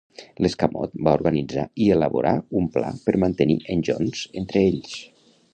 L"escamot 0.43 0.95
va 1.07 1.13
organitzar 1.17 1.65
i 1.87 1.91
elaborar 1.97 2.33
un 2.63 2.71
pla 2.79 2.91
per 3.05 3.17
mantenir 3.27 3.61
en 3.75 3.87
Jones 3.91 4.29
entre 4.43 4.69
ells. 4.73 5.01